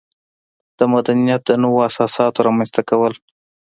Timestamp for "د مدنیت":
0.77-1.41